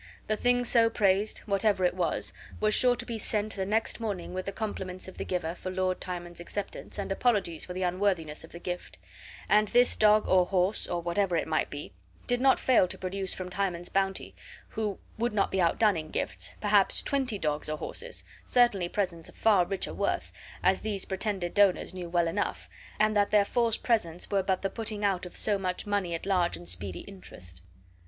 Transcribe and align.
The 0.25 0.35
thing 0.35 0.65
so 0.65 0.89
praised, 0.89 1.41
whatever 1.45 1.85
it 1.85 1.93
was, 1.93 2.33
was 2.59 2.73
sure 2.73 2.95
to 2.95 3.05
be 3.05 3.19
sent 3.19 3.55
the 3.55 3.67
next 3.67 3.99
morning 3.99 4.33
with 4.33 4.47
the 4.47 4.51
compliments 4.51 5.07
of 5.07 5.19
the 5.19 5.23
giver 5.23 5.53
for 5.53 5.69
Lord 5.69 6.01
Timon's 6.01 6.39
acceptance, 6.39 6.97
and 6.97 7.11
apologies 7.11 7.65
for 7.65 7.73
the 7.73 7.83
unworthiness 7.83 8.43
of 8.43 8.51
the 8.51 8.57
gift; 8.57 8.97
and 9.47 9.67
this 9.67 9.95
dog 9.95 10.27
or 10.27 10.47
horse, 10.47 10.87
or 10.87 11.03
whatever 11.03 11.35
it 11.37 11.47
might 11.47 11.69
be, 11.69 11.93
did 12.25 12.41
not 12.41 12.59
fail 12.59 12.87
to 12.87 12.97
produce 12.97 13.35
from 13.35 13.51
Timon's 13.51 13.89
bounty, 13.89 14.33
who 14.69 14.97
would 15.19 15.33
not 15.33 15.51
be 15.51 15.61
outdone 15.61 15.95
in 15.97 16.09
gifts, 16.09 16.55
perhaps 16.59 17.03
twenty 17.03 17.37
dogs 17.37 17.69
or 17.69 17.77
horses, 17.77 18.23
certainly 18.43 18.89
presents 18.89 19.29
of 19.29 19.35
far 19.35 19.67
richer 19.67 19.93
worth, 19.93 20.31
as 20.63 20.81
these 20.81 21.05
pretended 21.05 21.53
donors 21.53 21.93
knew 21.93 22.09
well 22.09 22.27
enough, 22.27 22.67
and 22.99 23.15
that 23.15 23.29
their 23.29 23.45
false 23.45 23.77
presents 23.77 24.31
were 24.31 24.41
but 24.41 24.63
the 24.63 24.69
putting 24.71 25.05
out 25.05 25.27
of 25.27 25.35
so 25.35 25.59
much 25.59 25.85
money 25.85 26.15
at 26.15 26.25
large 26.25 26.57
and 26.57 26.67
speedy 26.67 27.01
interest. 27.01 27.61